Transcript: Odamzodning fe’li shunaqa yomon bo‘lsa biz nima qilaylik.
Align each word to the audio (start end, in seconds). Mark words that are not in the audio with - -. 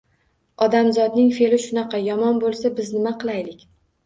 Odamzodning 0.65 1.29
fe’li 1.39 1.59
shunaqa 1.67 2.01
yomon 2.07 2.41
bo‘lsa 2.47 2.73
biz 2.81 2.91
nima 2.97 3.15
qilaylik. 3.23 3.63